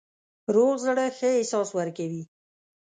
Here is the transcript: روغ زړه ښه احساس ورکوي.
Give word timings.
روغ 0.55 0.73
زړه 0.85 1.05
ښه 1.17 1.29
احساس 1.37 1.69
ورکوي. 1.77 2.23